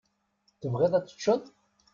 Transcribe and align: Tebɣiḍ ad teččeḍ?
Tebɣiḍ 0.61 0.93
ad 0.93 1.05
teččeḍ? 1.05 1.41